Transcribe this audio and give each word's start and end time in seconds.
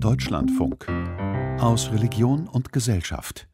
Deutschlandfunk 0.00 0.86
aus 1.60 1.90
Religion 1.92 2.48
und 2.48 2.72
Gesellschaft. 2.72 3.46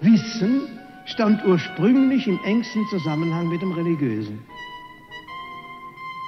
Wissen 0.00 0.78
stand 1.06 1.44
ursprünglich 1.44 2.26
im 2.26 2.38
engsten 2.44 2.84
Zusammenhang 2.90 3.48
mit 3.48 3.62
dem 3.62 3.72
Religiösen. 3.72 4.44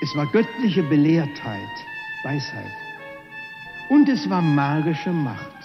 Es 0.03 0.15
war 0.17 0.27
göttliche 0.33 0.83
Belehrtheit, 0.85 1.69
Weisheit. 2.25 2.73
Und 3.89 4.09
es 4.09 4.29
war 4.31 4.41
magische 4.41 5.11
Macht. 5.11 5.57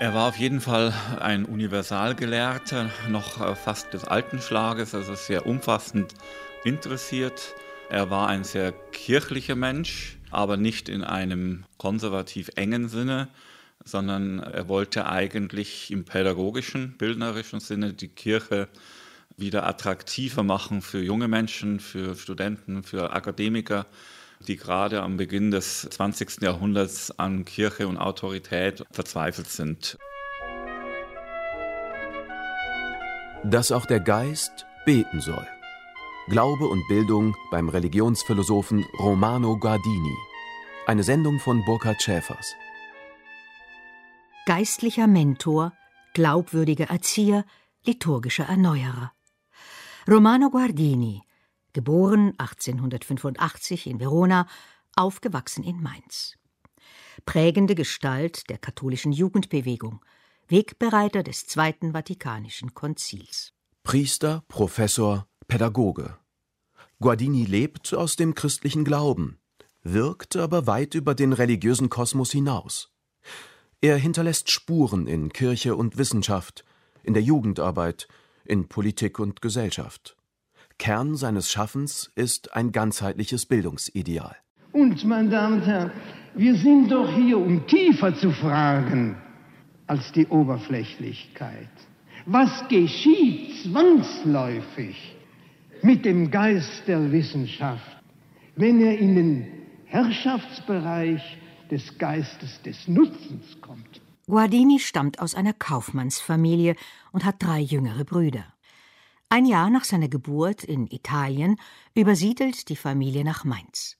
Er 0.00 0.14
war 0.14 0.28
auf 0.28 0.36
jeden 0.36 0.60
Fall 0.60 0.94
ein 1.20 1.44
Universalgelehrter, 1.44 2.90
noch 3.08 3.56
fast 3.56 3.92
des 3.92 4.04
alten 4.04 4.40
Schlages, 4.40 4.94
also 4.94 5.14
sehr 5.14 5.46
umfassend 5.46 6.14
interessiert. 6.64 7.54
Er 7.90 8.08
war 8.08 8.28
ein 8.28 8.44
sehr 8.44 8.72
kirchlicher 8.92 9.56
Mensch, 9.56 10.16
aber 10.30 10.56
nicht 10.56 10.88
in 10.88 11.02
einem 11.02 11.64
konservativ 11.76 12.50
engen 12.54 12.88
Sinne, 12.88 13.28
sondern 13.84 14.38
er 14.38 14.68
wollte 14.68 15.06
eigentlich 15.06 15.90
im 15.90 16.04
pädagogischen, 16.04 16.96
bildnerischen 16.96 17.60
Sinne 17.60 17.92
die 17.92 18.08
Kirche 18.08 18.68
wieder 19.36 19.66
attraktiver 19.66 20.42
machen 20.42 20.82
für 20.82 21.02
junge 21.02 21.28
Menschen, 21.28 21.80
für 21.80 22.14
Studenten, 22.14 22.82
für 22.82 23.12
Akademiker 23.12 23.86
die 24.46 24.56
gerade 24.56 25.02
am 25.02 25.16
Beginn 25.16 25.50
des 25.50 25.82
20. 25.82 26.40
Jahrhunderts 26.42 27.18
an 27.18 27.44
Kirche 27.44 27.86
und 27.88 27.98
Autorität 27.98 28.84
verzweifelt 28.90 29.48
sind. 29.48 29.98
Dass 33.44 33.72
auch 33.72 33.86
der 33.86 34.00
Geist 34.00 34.66
beten 34.84 35.20
soll. 35.20 35.46
Glaube 36.30 36.68
und 36.68 36.86
Bildung 36.86 37.36
beim 37.50 37.68
Religionsphilosophen 37.68 38.84
Romano 39.00 39.58
Guardini. 39.58 40.16
Eine 40.86 41.02
Sendung 41.02 41.40
von 41.40 41.64
Burkhard 41.64 42.00
Schäfers. 42.00 42.54
Geistlicher 44.46 45.08
Mentor, 45.08 45.72
glaubwürdiger 46.14 46.84
Erzieher, 46.84 47.44
liturgischer 47.84 48.44
Erneuerer. 48.44 49.12
Romano 50.08 50.50
Guardini, 50.50 51.20
geboren 51.72 52.34
1885 52.38 53.88
in 53.88 53.98
Verona, 53.98 54.46
aufgewachsen 54.94 55.64
in 55.64 55.82
Mainz. 55.82 56.36
Prägende 57.26 57.74
Gestalt 57.74 58.48
der 58.50 58.58
katholischen 58.58 59.10
Jugendbewegung, 59.10 60.04
Wegbereiter 60.46 61.24
des 61.24 61.48
Zweiten 61.48 61.90
Vatikanischen 61.90 62.72
Konzils. 62.72 63.52
Priester, 63.82 64.44
Professor, 64.46 65.26
Pädagoge. 65.48 66.19
Guardini 67.02 67.46
lebt 67.46 67.94
aus 67.94 68.16
dem 68.16 68.34
christlichen 68.34 68.84
Glauben, 68.84 69.38
wirkt 69.82 70.36
aber 70.36 70.66
weit 70.66 70.94
über 70.94 71.14
den 71.14 71.32
religiösen 71.32 71.88
Kosmos 71.88 72.30
hinaus. 72.30 72.90
Er 73.80 73.96
hinterlässt 73.96 74.50
Spuren 74.50 75.06
in 75.06 75.32
Kirche 75.32 75.76
und 75.76 75.96
Wissenschaft, 75.96 76.62
in 77.02 77.14
der 77.14 77.22
Jugendarbeit, 77.22 78.06
in 78.44 78.68
Politik 78.68 79.18
und 79.18 79.40
Gesellschaft. 79.40 80.18
Kern 80.76 81.16
seines 81.16 81.50
Schaffens 81.50 82.12
ist 82.16 82.54
ein 82.54 82.70
ganzheitliches 82.70 83.46
Bildungsideal. 83.46 84.36
Und, 84.72 85.02
meine 85.06 85.30
Damen 85.30 85.62
und 85.62 85.66
Herren, 85.66 85.92
wir 86.34 86.54
sind 86.54 86.90
doch 86.90 87.10
hier, 87.16 87.38
um 87.38 87.66
tiefer 87.66 88.14
zu 88.14 88.30
fragen 88.30 89.16
als 89.86 90.12
die 90.12 90.26
Oberflächlichkeit. 90.26 91.70
Was 92.26 92.68
geschieht 92.68 93.62
zwangsläufig 93.62 95.16
mit 95.82 96.04
dem 96.04 96.30
Geist 96.30 96.82
der 96.86 97.10
Wissenschaft, 97.12 98.02
wenn 98.56 98.80
er 98.80 98.98
in 98.98 99.14
den 99.14 99.46
Herrschaftsbereich 99.86 101.22
des 101.70 101.98
Geistes 101.98 102.60
des 102.62 102.88
Nutzens 102.88 103.60
kommt? 103.60 104.00
Guardini 104.26 104.78
stammt 104.78 105.20
aus 105.20 105.34
einer 105.34 105.52
Kaufmannsfamilie 105.52 106.76
und 107.12 107.24
hat 107.24 107.42
drei 107.42 107.60
jüngere 107.60 108.04
Brüder. 108.04 108.44
Ein 109.28 109.46
Jahr 109.46 109.70
nach 109.70 109.84
seiner 109.84 110.08
Geburt 110.08 110.64
in 110.64 110.86
Italien 110.88 111.56
übersiedelt 111.94 112.68
die 112.68 112.76
Familie 112.76 113.24
nach 113.24 113.44
Mainz. 113.44 113.96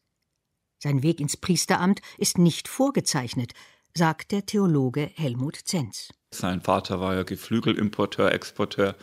Sein 0.79 1.03
Weg 1.03 1.21
ins 1.21 1.37
Priesteramt 1.37 2.01
ist 2.17 2.39
nicht 2.39 2.69
vorgezeichnet, 2.69 3.53
sagt 3.95 4.33
der 4.33 4.47
Theologe 4.47 5.11
Helmut 5.15 5.57
Zenz. 5.57 6.11
Sein 6.33 6.61
Vater 6.61 7.01
war 7.01 7.15
ja 7.15 7.23
Geflügelimporteur, 7.25 8.33
Exporteur, 8.33 8.97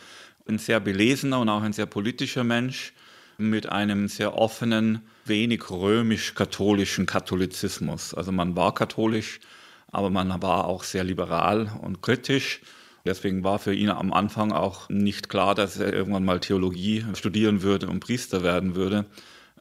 ein 0.48 0.58
sehr 0.58 0.80
belesener 0.80 1.40
und 1.40 1.48
auch 1.48 1.62
ein 1.62 1.72
sehr 1.72 1.86
politischer 1.86 2.44
Mensch 2.44 2.92
mit 3.36 3.68
einem 3.68 4.08
sehr 4.08 4.36
offenen, 4.36 5.02
wenig 5.24 5.70
römisch-katholischen 5.70 7.06
Katholizismus. 7.06 8.14
Also 8.14 8.32
man 8.32 8.56
war 8.56 8.74
katholisch, 8.74 9.40
aber 9.92 10.10
man 10.10 10.42
war 10.42 10.66
auch 10.66 10.82
sehr 10.82 11.04
liberal 11.04 11.70
und 11.82 12.02
kritisch 12.02 12.60
Deswegen 13.08 13.42
war 13.42 13.58
für 13.58 13.74
ihn 13.74 13.88
am 13.88 14.12
Anfang 14.12 14.52
auch 14.52 14.90
nicht 14.90 15.30
klar, 15.30 15.54
dass 15.54 15.78
er 15.78 15.94
irgendwann 15.94 16.26
mal 16.26 16.40
Theologie 16.40 17.06
studieren 17.14 17.62
würde 17.62 17.88
und 17.88 18.00
Priester 18.00 18.42
werden 18.42 18.74
würde, 18.74 19.06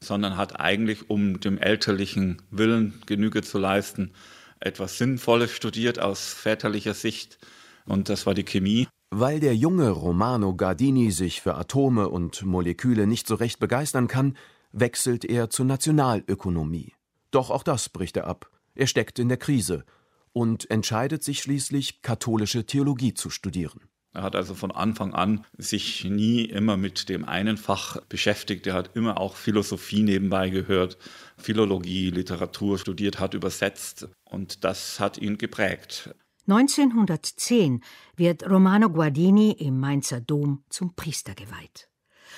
sondern 0.01 0.35
hat 0.35 0.59
eigentlich, 0.59 1.09
um 1.09 1.39
dem 1.39 1.57
elterlichen 1.57 2.41
Willen 2.51 3.01
Genüge 3.05 3.43
zu 3.43 3.57
leisten, 3.57 4.11
etwas 4.59 4.97
Sinnvolles 4.97 5.51
studiert 5.51 5.97
aus 5.97 6.33
väterlicher 6.33 6.93
Sicht. 6.93 7.37
Und 7.85 8.09
das 8.09 8.25
war 8.25 8.33
die 8.33 8.43
Chemie. 8.43 8.89
Weil 9.09 9.40
der 9.40 9.56
junge 9.56 9.90
Romano 9.90 10.56
Gardini 10.56 11.12
sich 11.12 11.41
für 11.41 11.56
Atome 11.56 12.09
und 12.09 12.44
Moleküle 12.44 13.07
nicht 13.07 13.25
so 13.25 13.35
recht 13.35 13.59
begeistern 13.59 14.07
kann, 14.07 14.35
wechselt 14.73 15.23
er 15.23 15.50
zur 15.50 15.66
Nationalökonomie. 15.66 16.94
Doch 17.31 17.50
auch 17.50 17.63
das 17.63 17.88
bricht 17.88 18.18
er 18.18 18.28
ab. 18.28 18.51
Er 18.75 18.88
steckt 18.88 19.18
in 19.18 19.29
der 19.29 19.38
Krise 19.38 19.85
und 20.34 20.69
entscheidet 20.69 21.23
sich 21.23 21.41
schließlich, 21.41 22.01
katholische 22.01 22.66
Theologie 22.66 23.13
zu 23.13 23.29
studieren. 23.29 23.81
Er 24.13 24.23
hat 24.23 24.35
also 24.35 24.56
von 24.56 24.72
Anfang 24.72 25.13
an 25.13 25.45
sich 25.57 26.03
nie 26.03 26.44
immer 26.44 26.75
mit 26.75 27.07
dem 27.07 27.24
einen 27.24 27.56
Fach 27.56 28.01
beschäftigt. 28.09 28.68
Er 28.68 28.74
hat 28.74 28.95
immer 28.95 29.19
auch 29.19 29.35
Philosophie 29.35 30.01
nebenbei 30.01 30.50
gehört, 30.50 30.97
Philologie, 31.38 32.09
Literatur 32.09 32.78
studiert, 32.78 33.19
hat 33.19 33.35
übersetzt 33.35 34.09
und 34.25 34.63
das 34.63 35.00
hat 35.00 35.18
ihn 35.18 35.38
geprägt. 35.38 36.16
1910 36.47 37.81
wird 38.15 38.49
Romano 38.49 38.89
Guardini 38.89 39.51
im 39.51 39.81
Mainzer 39.81 40.21
Dom 40.21 40.63
zum 40.69 40.95
Priester 40.95 41.35
geweiht. 41.35 41.89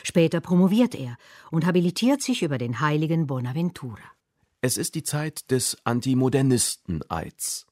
Später 0.03 0.41
promoviert 0.41 0.95
er 0.95 1.15
und 1.51 1.65
habilitiert 1.65 2.23
sich 2.23 2.41
über 2.41 2.57
den 2.57 2.79
heiligen 2.79 3.27
Bonaventura. 3.27 4.01
Es 4.61 4.77
ist 4.77 4.95
die 4.95 5.03
Zeit 5.03 5.51
des 5.51 5.77
Antimodernisten-Eids. 5.83 7.67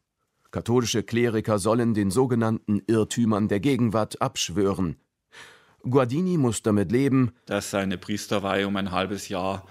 Katholische 0.51 1.01
Kleriker 1.01 1.57
sollen 1.57 1.95
den 1.95 2.11
sogenannten 2.11 2.81
Irrtümern 2.85 3.47
der 3.47 3.59
Gegenwart 3.59 4.21
abschwören. 4.21 4.97
Guardini 5.89 6.37
muss 6.37 6.61
damit 6.61 6.91
leben, 6.91 7.31
dass 7.45 7.71
seine 7.71 7.97
Priesterweihe 7.97 8.67
um 8.67 8.75
ein 8.75 8.91
halbes 8.91 9.27
Jahr 9.27 9.65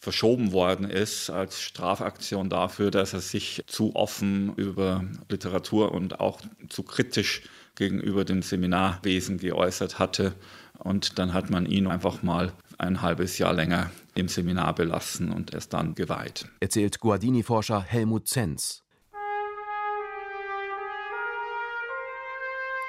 verschoben 0.00 0.52
worden 0.52 0.88
ist 0.88 1.28
als 1.30 1.60
Strafaktion 1.60 2.48
dafür, 2.48 2.90
dass 2.90 3.12
er 3.12 3.20
sich 3.20 3.62
zu 3.66 3.94
offen 3.94 4.54
über 4.56 5.04
Literatur 5.28 5.92
und 5.92 6.20
auch 6.20 6.40
zu 6.68 6.82
kritisch 6.82 7.42
gegenüber 7.74 8.24
dem 8.24 8.42
Seminarwesen 8.42 9.38
geäußert 9.38 9.98
hatte. 9.98 10.34
Und 10.78 11.18
dann 11.18 11.34
hat 11.34 11.50
man 11.50 11.66
ihn 11.66 11.86
einfach 11.86 12.22
mal 12.22 12.52
ein 12.78 13.02
halbes 13.02 13.36
Jahr 13.36 13.52
länger 13.52 13.90
im 14.14 14.28
Seminar 14.28 14.74
belassen 14.74 15.30
und 15.30 15.52
erst 15.52 15.74
dann 15.74 15.94
geweiht. 15.94 16.46
Erzählt 16.60 16.98
Guardini-Forscher 17.00 17.82
Helmut 17.82 18.26
Zenz. 18.26 18.82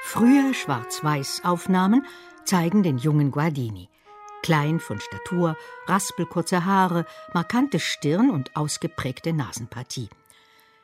Frühe 0.04 0.54
Schwarz-Weiß-Aufnahmen 0.54 2.06
zeigen 2.46 2.84
den 2.84 2.98
jungen 2.98 3.32
Guardini. 3.32 3.90
Klein 4.42 4.80
von 4.80 5.00
Statur, 5.00 5.56
raspelkurze 5.88 6.66
Haare, 6.66 7.06
markante 7.34 7.80
Stirn 7.80 8.32
und 8.32 8.56
ausgeprägte 8.56 9.34
Nasenpartie. 9.34 10.10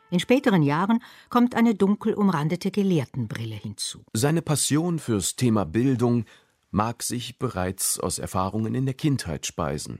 In 0.09 0.19
späteren 0.19 0.63
Jahren 0.63 1.03
kommt 1.29 1.55
eine 1.55 1.75
dunkel 1.75 2.13
umrandete 2.13 2.71
Gelehrtenbrille 2.71 3.55
hinzu. 3.55 4.03
Seine 4.13 4.41
Passion 4.41 4.99
fürs 4.99 5.35
Thema 5.35 5.65
Bildung 5.65 6.25
mag 6.71 7.03
sich 7.03 7.39
bereits 7.39 7.99
aus 7.99 8.19
Erfahrungen 8.19 8.75
in 8.75 8.85
der 8.85 8.93
Kindheit 8.93 9.45
speisen. 9.45 9.99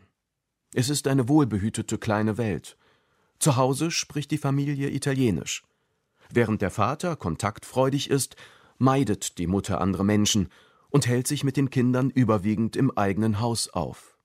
Es 0.74 0.90
ist 0.90 1.08
eine 1.08 1.28
wohlbehütete 1.28 1.98
kleine 1.98 2.38
Welt. 2.38 2.78
Zu 3.40 3.56
Hause 3.56 3.92
spricht 3.92 4.32
die 4.32 4.38
Familie 4.38 4.90
Italienisch. 4.90 5.64
Während 6.30 6.62
der 6.62 6.72
Vater 6.72 7.16
kontaktfreudig 7.16 8.10
ist, 8.10 8.36
meidet 8.78 9.38
die 9.38 9.48
Mutter 9.48 9.82
andere 9.82 10.04
Menschen 10.04 10.50
und 10.90 11.08
hält 11.08 11.28
sich 11.28 11.44
mit 11.44 11.58
den 11.58 11.70
Kindern 11.70 12.10
überwiegend 12.10 12.76
im 12.76 12.96
eigenen 12.98 13.40
Haus 13.40 13.70
auf. 13.70 14.18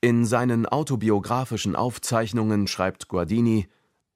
In 0.00 0.24
seinen 0.24 0.66
autobiografischen 0.66 1.76
Aufzeichnungen 1.76 2.66
schreibt 2.66 3.08
Guardini 3.08 3.68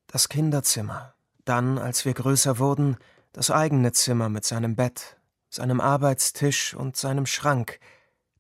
Das 0.09 0.29
Kinderzimmer, 0.29 1.15
dann, 1.45 1.79
als 1.79 2.05
wir 2.05 2.13
größer 2.13 2.59
wurden, 2.59 2.97
das 3.33 3.51
eigene 3.51 3.93
Zimmer 3.93 4.29
mit 4.29 4.45
seinem 4.45 4.75
Bett, 4.75 5.17
seinem 5.49 5.81
Arbeitstisch 5.81 6.75
und 6.75 6.97
seinem 6.97 7.27
Schrank 7.27 7.79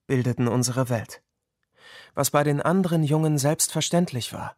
bildeten 0.06 0.48
unsere 0.48 0.88
Welt. 0.88 1.22
Was 2.14 2.30
bei 2.30 2.42
den 2.42 2.60
anderen 2.60 3.04
Jungen 3.04 3.38
selbstverständlich 3.38 4.32
war, 4.32 4.56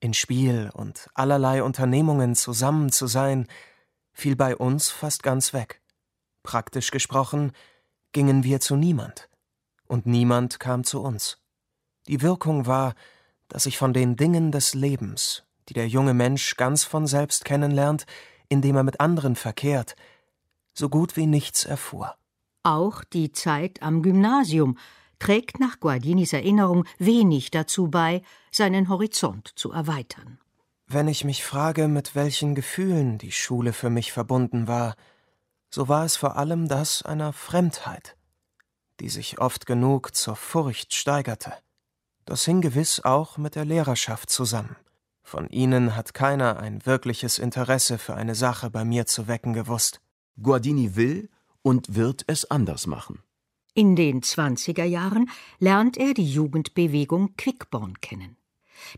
in 0.00 0.12
Spiel 0.12 0.70
und 0.74 1.08
allerlei 1.14 1.62
Unternehmungen 1.62 2.34
zusammen 2.34 2.92
zu 2.92 3.06
sein, 3.06 3.46
fiel 4.12 4.36
bei 4.36 4.56
uns 4.56 4.90
fast 4.90 5.22
ganz 5.22 5.52
weg. 5.52 5.80
Praktisch 6.42 6.90
gesprochen 6.90 7.52
gingen 8.16 8.44
wir 8.44 8.60
zu 8.60 8.76
niemand, 8.76 9.28
und 9.86 10.06
niemand 10.06 10.58
kam 10.58 10.84
zu 10.84 11.02
uns. 11.02 11.36
Die 12.08 12.22
Wirkung 12.22 12.64
war, 12.64 12.94
dass 13.48 13.66
ich 13.66 13.76
von 13.76 13.92
den 13.92 14.16
Dingen 14.16 14.52
des 14.52 14.72
Lebens, 14.72 15.44
die 15.68 15.74
der 15.74 15.86
junge 15.86 16.14
Mensch 16.14 16.56
ganz 16.56 16.82
von 16.82 17.06
selbst 17.06 17.44
kennenlernt, 17.44 18.06
indem 18.48 18.76
er 18.76 18.84
mit 18.84 19.00
anderen 19.00 19.36
verkehrt, 19.36 19.96
so 20.72 20.88
gut 20.88 21.18
wie 21.18 21.26
nichts 21.26 21.66
erfuhr. 21.66 22.14
Auch 22.62 23.04
die 23.04 23.32
Zeit 23.32 23.82
am 23.82 24.00
Gymnasium 24.00 24.78
trägt 25.18 25.60
nach 25.60 25.78
Guardinis 25.78 26.32
Erinnerung 26.32 26.86
wenig 26.98 27.50
dazu 27.50 27.88
bei, 27.88 28.22
seinen 28.50 28.88
Horizont 28.88 29.52
zu 29.56 29.72
erweitern. 29.72 30.38
Wenn 30.86 31.08
ich 31.08 31.24
mich 31.24 31.44
frage, 31.44 31.86
mit 31.86 32.14
welchen 32.14 32.54
Gefühlen 32.54 33.18
die 33.18 33.32
Schule 33.32 33.74
für 33.74 33.90
mich 33.90 34.10
verbunden 34.10 34.68
war, 34.68 34.96
so 35.70 35.88
war 35.88 36.04
es 36.04 36.16
vor 36.16 36.36
allem 36.36 36.68
das 36.68 37.02
einer 37.02 37.32
Fremdheit, 37.32 38.16
die 39.00 39.08
sich 39.08 39.38
oft 39.40 39.66
genug 39.66 40.14
zur 40.14 40.36
Furcht 40.36 40.94
steigerte. 40.94 41.52
Das 42.24 42.44
hing 42.44 42.60
gewiss 42.60 43.00
auch 43.04 43.38
mit 43.38 43.54
der 43.54 43.64
Lehrerschaft 43.64 44.30
zusammen. 44.30 44.76
Von 45.22 45.48
ihnen 45.50 45.96
hat 45.96 46.14
keiner 46.14 46.58
ein 46.58 46.86
wirkliches 46.86 47.38
Interesse 47.38 47.98
für 47.98 48.14
eine 48.14 48.34
Sache 48.34 48.70
bei 48.70 48.84
mir 48.84 49.06
zu 49.06 49.26
wecken 49.26 49.52
gewusst. 49.52 50.00
Guardini 50.40 50.94
will 50.94 51.28
und 51.62 51.96
wird 51.96 52.24
es 52.26 52.50
anders 52.50 52.86
machen. 52.86 53.22
In 53.74 53.96
den 53.96 54.22
20er 54.22 54.84
Jahren 54.84 55.28
lernt 55.58 55.96
er 55.96 56.14
die 56.14 56.30
Jugendbewegung 56.30 57.34
Quickborn 57.36 58.00
kennen. 58.00 58.36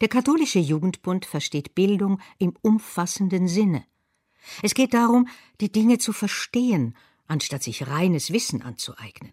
Der 0.01 0.09
katholische 0.09 0.59
Jugendbund 0.59 1.27
versteht 1.27 1.75
Bildung 1.75 2.21
im 2.39 2.55
umfassenden 2.63 3.49
Sinne. 3.49 3.85
Es 4.63 4.75
geht 4.75 4.95
darum, 4.95 5.29
die 5.61 5.71
Dinge 5.71 5.99
zu 5.99 6.13
verstehen, 6.13 6.97
anstatt 7.27 7.63
sich 7.63 7.87
reines 7.87 8.33
Wissen 8.33 8.63
anzueignen. 8.63 9.33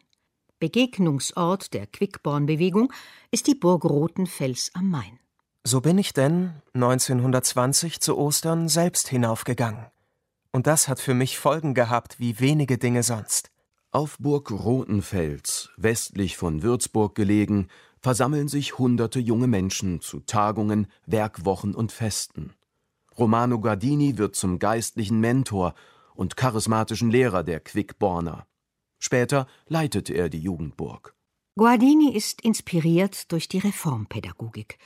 Begegnungsort 0.60 1.74
der 1.74 1.86
Quickborn-Bewegung 1.88 2.92
ist 3.32 3.48
die 3.48 3.56
Burg 3.56 3.84
Rothenfels 3.86 4.72
am 4.74 4.90
Main. 4.90 5.20
So 5.64 5.82
bin 5.82 5.98
ich 5.98 6.14
denn 6.14 6.54
1920 6.74 8.00
zu 8.00 8.18
Ostern 8.18 8.70
selbst 8.70 9.08
hinaufgegangen. 9.08 9.88
Und 10.52 10.68
das 10.68 10.88
hat 10.88 11.00
für 11.00 11.14
mich 11.14 11.38
Folgen 11.38 11.74
gehabt 11.74 12.20
wie 12.20 12.40
wenige 12.40 12.78
Dinge 12.78 13.04
sonst. 13.04 13.52
Auf 13.92 14.18
Burg 14.20 14.52
Rothenfels, 14.52 15.70
westlich 15.76 16.38
von 16.38 16.64
Würzburg 16.64 17.16
gelegen, 17.16 17.68
versammeln 18.02 18.48
sich 18.48 18.78
hunderte 18.78 19.20
junge 19.20 19.48
Menschen 19.48 20.02
zu 20.02 20.20
Tagungen, 20.20 20.88
Werkwochen 21.06 21.74
und 21.74 21.92
Festen. 21.92 22.54
Romano 23.18 23.60
Gardini 23.60 24.18
wird 24.18 24.36
zum 24.36 24.60
geistlichen 24.60 25.20
Mentor 25.20 25.74
und 26.14 26.38
charismatischen 26.38 27.10
Lehrer 27.10 27.44
der 27.44 27.60
Quickborner. 27.60 28.48
Später 29.00 29.48
leitet 29.68 30.10
er 30.10 30.30
die 30.30 30.40
Jugendburg. 30.40 31.16
Guardini 31.58 32.14
ist 32.14 32.42
inspiriert 32.42 33.32
durch 33.32 33.48
die 33.48 33.60
Reformpädagogik 33.60 34.78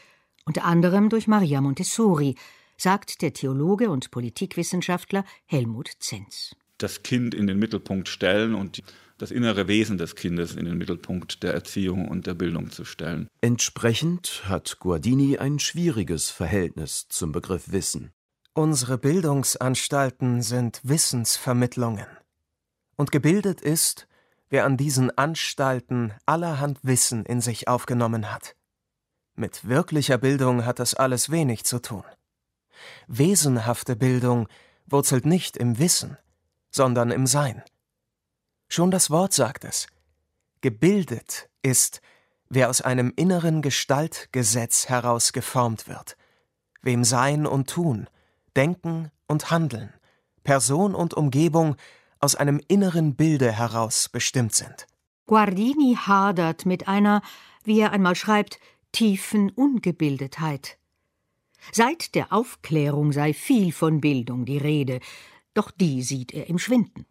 unter 0.49 0.65
anderem 0.65 1.09
durch 1.09 1.27
Maria 1.27 1.61
Montessori, 1.61 2.33
sagt 2.75 3.21
der 3.21 3.33
Theologe 3.33 3.91
und 3.91 4.09
Politikwissenschaftler 4.09 5.23
Helmut 5.45 5.91
Zenz. 5.99 6.55
Das 6.79 7.03
Kind 7.03 7.35
in 7.35 7.45
den 7.45 7.59
Mittelpunkt 7.59 8.07
stellen 8.07 8.55
und 8.55 8.81
das 9.19 9.29
innere 9.29 9.67
Wesen 9.67 9.99
des 9.99 10.15
Kindes 10.15 10.55
in 10.55 10.65
den 10.65 10.79
Mittelpunkt 10.79 11.43
der 11.43 11.53
Erziehung 11.53 12.07
und 12.07 12.25
der 12.25 12.33
Bildung 12.33 12.71
zu 12.71 12.83
stellen. 12.83 13.27
Entsprechend 13.41 14.43
hat 14.45 14.79
Guardini 14.79 15.37
ein 15.37 15.59
schwieriges 15.59 16.31
Verhältnis 16.31 17.07
zum 17.09 17.31
Begriff 17.31 17.71
Wissen. 17.71 18.11
Unsere 18.59 18.97
Bildungsanstalten 18.97 20.41
sind 20.41 20.81
Wissensvermittlungen. 20.83 22.07
Und 22.97 23.09
gebildet 23.09 23.61
ist, 23.61 24.05
wer 24.49 24.65
an 24.65 24.75
diesen 24.75 25.17
Anstalten 25.17 26.11
allerhand 26.25 26.77
Wissen 26.83 27.25
in 27.25 27.39
sich 27.39 27.69
aufgenommen 27.69 28.29
hat. 28.29 28.57
Mit 29.33 29.69
wirklicher 29.69 30.17
Bildung 30.17 30.65
hat 30.65 30.79
das 30.79 30.93
alles 30.93 31.29
wenig 31.29 31.63
zu 31.63 31.79
tun. 31.79 32.03
Wesenhafte 33.07 33.95
Bildung 33.95 34.49
wurzelt 34.85 35.25
nicht 35.25 35.55
im 35.55 35.79
Wissen, 35.79 36.17
sondern 36.69 37.11
im 37.11 37.27
Sein. 37.27 37.63
Schon 38.67 38.91
das 38.91 39.09
Wort 39.09 39.31
sagt 39.31 39.63
es. 39.63 39.87
Gebildet 40.59 41.49
ist, 41.61 42.01
wer 42.49 42.69
aus 42.69 42.81
einem 42.81 43.13
inneren 43.15 43.61
Gestaltgesetz 43.61 44.89
heraus 44.89 45.31
geformt 45.31 45.87
wird, 45.87 46.17
wem 46.81 47.05
Sein 47.05 47.45
und 47.45 47.69
Tun, 47.69 48.09
Denken 48.55 49.11
und 49.27 49.51
Handeln, 49.51 49.93
Person 50.43 50.95
und 50.95 51.13
Umgebung 51.13 51.75
aus 52.19 52.35
einem 52.35 52.61
inneren 52.67 53.15
Bilde 53.15 53.51
heraus 53.51 54.09
bestimmt 54.09 54.53
sind. 54.53 54.87
Guardini 55.25 55.95
hadert 55.95 56.65
mit 56.65 56.87
einer, 56.87 57.21
wie 57.63 57.79
er 57.79 57.91
einmal 57.91 58.15
schreibt, 58.15 58.59
tiefen 58.91 59.51
Ungebildetheit. 59.51 60.77
Seit 61.71 62.15
der 62.15 62.33
Aufklärung 62.33 63.11
sei 63.11 63.33
viel 63.33 63.71
von 63.71 64.01
Bildung 64.01 64.45
die 64.45 64.57
Rede, 64.57 64.99
doch 65.53 65.71
die 65.71 66.01
sieht 66.01 66.33
er 66.33 66.47
im 66.49 66.57
Schwinden. 66.57 67.05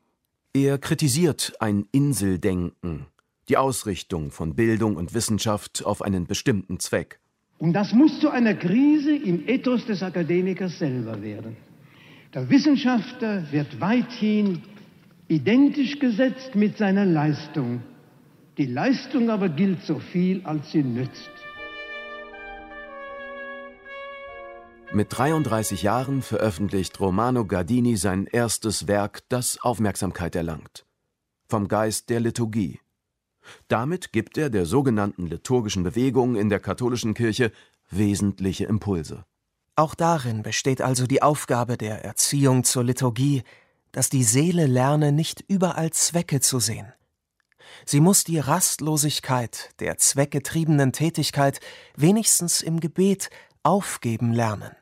Er 0.54 0.78
kritisiert 0.78 1.52
ein 1.60 1.86
Inseldenken, 1.92 3.06
die 3.48 3.56
Ausrichtung 3.56 4.30
von 4.30 4.56
Bildung 4.56 4.96
und 4.96 5.14
Wissenschaft 5.14 5.84
auf 5.84 6.02
einen 6.02 6.26
bestimmten 6.26 6.80
Zweck. 6.80 7.20
Und 7.58 7.72
das 7.72 7.92
muss 7.92 8.20
zu 8.20 8.30
einer 8.30 8.54
Krise 8.54 9.14
im 9.16 9.48
Ethos 9.48 9.84
des 9.86 10.02
Akademikers 10.02 10.78
selber 10.78 11.20
werden. 11.20 11.56
Der 12.32 12.48
Wissenschaftler 12.48 13.50
wird 13.50 13.80
weithin 13.80 14.62
identisch 15.28 15.98
gesetzt 15.98 16.54
mit 16.54 16.76
seiner 16.76 17.04
Leistung. 17.04 17.82
Die 18.58 18.66
Leistung 18.66 19.30
aber 19.30 19.48
gilt 19.48 19.82
so 19.82 19.98
viel, 19.98 20.42
als 20.44 20.70
sie 20.70 20.82
nützt. 20.82 21.30
Mit 24.92 25.08
33 25.10 25.82
Jahren 25.82 26.22
veröffentlicht 26.22 26.98
Romano 26.98 27.44
Gardini 27.44 27.96
sein 27.96 28.26
erstes 28.26 28.88
Werk, 28.88 29.20
das 29.28 29.58
Aufmerksamkeit 29.60 30.34
erlangt. 30.34 30.86
Vom 31.48 31.68
Geist 31.68 32.08
der 32.08 32.20
Liturgie. 32.20 32.80
Damit 33.68 34.12
gibt 34.12 34.38
er 34.38 34.50
der 34.50 34.66
sogenannten 34.66 35.26
liturgischen 35.26 35.82
Bewegung 35.82 36.36
in 36.36 36.48
der 36.48 36.60
katholischen 36.60 37.14
Kirche 37.14 37.52
wesentliche 37.90 38.64
Impulse. 38.64 39.24
Auch 39.76 39.94
darin 39.94 40.42
besteht 40.42 40.82
also 40.82 41.06
die 41.06 41.22
Aufgabe 41.22 41.76
der 41.76 42.04
Erziehung 42.04 42.64
zur 42.64 42.84
Liturgie, 42.84 43.44
dass 43.92 44.10
die 44.10 44.24
Seele 44.24 44.66
lerne, 44.66 45.12
nicht 45.12 45.44
überall 45.46 45.90
Zwecke 45.90 46.40
zu 46.40 46.58
sehen. 46.58 46.92
Sie 47.84 48.00
muss 48.00 48.24
die 48.24 48.38
Rastlosigkeit 48.38 49.70
der 49.80 49.98
zweckgetriebenen 49.98 50.92
Tätigkeit 50.92 51.60
wenigstens 51.96 52.60
im 52.60 52.80
Gebet 52.80 53.30
aufgeben 53.62 54.32
lernen, 54.32 54.72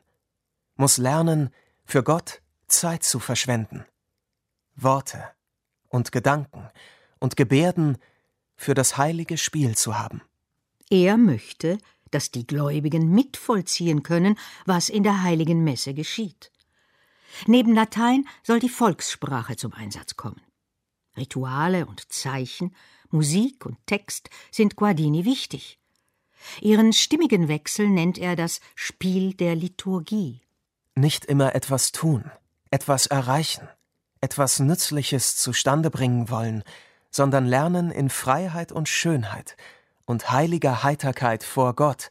muss 0.75 0.97
lernen, 0.97 1.49
für 1.85 2.03
Gott 2.03 2.41
Zeit 2.67 3.03
zu 3.03 3.19
verschwenden, 3.19 3.85
Worte 4.75 5.23
und 5.87 6.11
Gedanken 6.11 6.69
und 7.19 7.35
Gebärden 7.35 7.97
für 8.57 8.73
das 8.73 8.97
heilige 8.97 9.37
Spiel 9.37 9.77
zu 9.77 9.97
haben. 9.97 10.21
Er 10.89 11.17
möchte, 11.17 11.77
dass 12.11 12.31
die 12.31 12.47
Gläubigen 12.47 13.09
mitvollziehen 13.09 14.03
können, 14.03 14.37
was 14.65 14.89
in 14.89 15.03
der 15.03 15.21
heiligen 15.23 15.63
Messe 15.63 15.93
geschieht. 15.93 16.51
Neben 17.45 17.73
Latein 17.73 18.27
soll 18.43 18.59
die 18.59 18.69
Volkssprache 18.69 19.55
zum 19.55 19.73
Einsatz 19.73 20.15
kommen. 20.15 20.41
Rituale 21.15 21.85
und 21.85 22.11
Zeichen, 22.11 22.75
Musik 23.09 23.65
und 23.65 23.77
Text 23.85 24.29
sind 24.51 24.75
Guardini 24.75 25.25
wichtig. 25.25 25.79
Ihren 26.61 26.93
stimmigen 26.93 27.47
Wechsel 27.47 27.89
nennt 27.89 28.17
er 28.17 28.35
das 28.35 28.59
Spiel 28.75 29.33
der 29.33 29.55
Liturgie. 29.55 30.41
Nicht 30.95 31.25
immer 31.25 31.55
etwas 31.55 31.91
tun, 31.91 32.31
etwas 32.71 33.07
erreichen, 33.07 33.67
etwas 34.21 34.59
Nützliches 34.59 35.35
zustande 35.37 35.89
bringen 35.89 36.29
wollen, 36.29 36.63
sondern 37.09 37.45
lernen 37.45 37.91
in 37.91 38.09
Freiheit 38.09 38.71
und 38.71 38.89
Schönheit 38.89 39.55
und 40.05 40.31
heiliger 40.31 40.83
Heiterkeit 40.83 41.43
vor 41.43 41.75
Gott, 41.75 42.09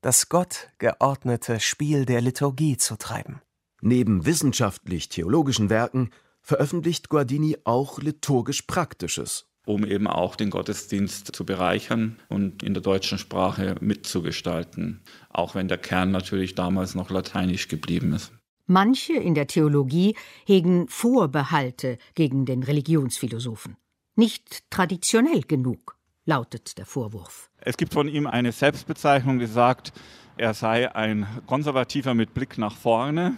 das 0.00 0.28
Gott 0.28 0.68
geordnete 0.78 1.60
Spiel 1.60 2.04
der 2.04 2.20
Liturgie 2.20 2.76
zu 2.76 2.96
treiben. 2.96 3.40
Neben 3.80 4.24
wissenschaftlich-theologischen 4.24 5.70
Werken 5.70 6.10
veröffentlicht 6.40 7.08
Guardini 7.08 7.58
auch 7.64 7.98
liturgisch 7.98 8.62
Praktisches 8.62 9.46
um 9.66 9.84
eben 9.84 10.06
auch 10.06 10.36
den 10.36 10.50
Gottesdienst 10.50 11.34
zu 11.34 11.44
bereichern 11.44 12.18
und 12.28 12.62
in 12.62 12.72
der 12.72 12.82
deutschen 12.82 13.18
Sprache 13.18 13.74
mitzugestalten, 13.80 15.02
auch 15.28 15.54
wenn 15.54 15.68
der 15.68 15.78
Kern 15.78 16.12
natürlich 16.12 16.54
damals 16.54 16.94
noch 16.94 17.10
lateinisch 17.10 17.68
geblieben 17.68 18.12
ist. 18.12 18.32
Manche 18.66 19.14
in 19.14 19.34
der 19.34 19.48
Theologie 19.48 20.16
hegen 20.44 20.88
Vorbehalte 20.88 21.98
gegen 22.14 22.46
den 22.46 22.62
Religionsphilosophen. 22.62 23.76
Nicht 24.18 24.70
traditionell 24.70 25.42
genug, 25.42 25.98
lautet 26.24 26.78
der 26.78 26.86
Vorwurf. 26.86 27.50
Es 27.60 27.76
gibt 27.76 27.92
von 27.92 28.08
ihm 28.08 28.26
eine 28.26 28.50
Selbstbezeichnung, 28.50 29.38
die 29.38 29.46
sagt, 29.46 29.92
er 30.38 30.54
sei 30.54 30.94
ein 30.94 31.26
Konservativer 31.46 32.14
mit 32.14 32.32
Blick 32.32 32.56
nach 32.56 32.74
vorne. 32.74 33.36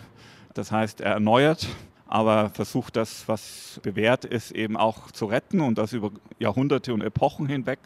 Das 0.55 0.71
heißt, 0.71 1.01
er 1.01 1.15
erneuert, 1.15 1.67
aber 2.07 2.51
versucht 2.51 2.95
das, 2.95 3.27
was 3.27 3.81
bewährt 3.83 4.25
ist, 4.25 4.53
eben 4.53 4.77
auch 4.77 5.11
zu 5.11 5.27
retten 5.27 5.61
und 5.63 5.79
das 5.79 5.93
über 5.93 6.13
Jahrhunderte 6.39 6.95
und 6.95 7.03
Epochen 7.03 7.49
hinweg. 7.49 7.81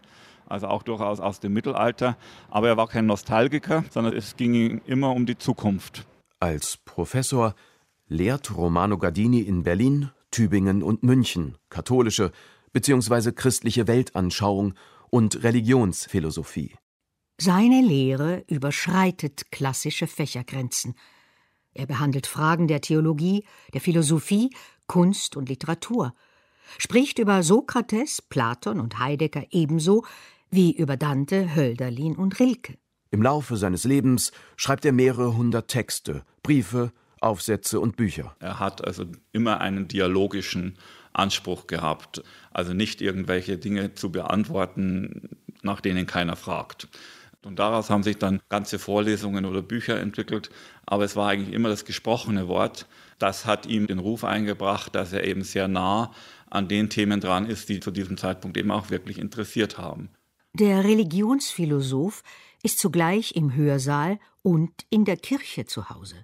Also 0.46 0.66
auch 0.66 0.82
durchaus 0.82 1.18
aus 1.18 1.40
dem 1.40 1.54
Mittelalter. 1.54 2.18
Aber 2.50 2.68
er 2.68 2.76
war 2.76 2.88
kein 2.88 3.06
Nostalgiker, 3.06 3.84
sondern 3.88 4.14
es 4.14 4.36
ging 4.36 4.52
ihm 4.52 4.82
immer 4.84 5.12
um 5.12 5.24
die 5.24 5.38
Zukunft. 5.38 6.06
Als 6.40 6.76
Professor 6.76 7.54
lehrt 8.06 8.54
Romano 8.54 8.98
Gardini 8.98 9.40
in 9.40 9.62
Berlin, 9.62 10.10
Tübingen 10.30 10.82
und 10.82 11.02
München 11.02 11.56
katholische 11.70 12.32
bzw. 12.72 13.32
christliche 13.32 13.86
Weltanschauung 13.86 14.74
und 15.10 15.42
Religionsphilosophie. 15.42 16.74
Seine 17.38 17.80
Lehre 17.80 18.44
überschreitet 18.48 19.50
klassische 19.50 20.06
Fächergrenzen. 20.06 20.94
Er 21.74 21.86
behandelt 21.86 22.26
Fragen 22.26 22.68
der 22.68 22.80
Theologie, 22.80 23.44
der 23.72 23.80
Philosophie, 23.80 24.50
Kunst 24.86 25.36
und 25.36 25.48
Literatur, 25.48 26.14
spricht 26.78 27.18
über 27.18 27.42
Sokrates, 27.42 28.22
Platon 28.22 28.78
und 28.78 28.98
Heidegger 28.98 29.44
ebenso 29.50 30.04
wie 30.50 30.72
über 30.72 30.96
Dante, 30.96 31.54
Hölderlin 31.54 32.14
und 32.14 32.38
Rilke. 32.38 32.76
Im 33.10 33.22
Laufe 33.22 33.56
seines 33.56 33.84
Lebens 33.84 34.32
schreibt 34.56 34.84
er 34.84 34.92
mehrere 34.92 35.36
hundert 35.36 35.68
Texte, 35.68 36.24
Briefe, 36.42 36.92
Aufsätze 37.20 37.80
und 37.80 37.96
Bücher. 37.96 38.36
Er 38.40 38.58
hat 38.58 38.84
also 38.84 39.04
immer 39.32 39.60
einen 39.60 39.88
dialogischen 39.88 40.78
Anspruch 41.12 41.66
gehabt, 41.66 42.22
also 42.52 42.72
nicht 42.72 43.00
irgendwelche 43.00 43.58
Dinge 43.58 43.94
zu 43.94 44.10
beantworten, 44.10 45.28
nach 45.62 45.80
denen 45.80 46.06
keiner 46.06 46.36
fragt. 46.36 46.88
Und 47.44 47.58
daraus 47.58 47.90
haben 47.90 48.04
sich 48.04 48.18
dann 48.18 48.40
ganze 48.48 48.78
Vorlesungen 48.78 49.44
oder 49.44 49.62
Bücher 49.62 49.98
entwickelt. 49.98 50.50
Aber 50.86 51.04
es 51.04 51.16
war 51.16 51.28
eigentlich 51.28 51.52
immer 51.52 51.68
das 51.68 51.84
gesprochene 51.84 52.46
Wort. 52.46 52.86
Das 53.18 53.46
hat 53.46 53.66
ihm 53.66 53.88
den 53.88 53.98
Ruf 53.98 54.22
eingebracht, 54.22 54.94
dass 54.94 55.12
er 55.12 55.24
eben 55.24 55.42
sehr 55.42 55.66
nah 55.66 56.12
an 56.50 56.68
den 56.68 56.88
Themen 56.88 57.20
dran 57.20 57.46
ist, 57.46 57.68
die 57.68 57.80
zu 57.80 57.90
diesem 57.90 58.16
Zeitpunkt 58.16 58.56
eben 58.56 58.70
auch 58.70 58.90
wirklich 58.90 59.18
interessiert 59.18 59.78
haben. 59.78 60.10
Der 60.54 60.84
Religionsphilosoph 60.84 62.22
ist 62.62 62.78
zugleich 62.78 63.34
im 63.34 63.54
Hörsaal 63.54 64.20
und 64.42 64.70
in 64.90 65.04
der 65.04 65.16
Kirche 65.16 65.64
zu 65.64 65.88
Hause. 65.88 66.16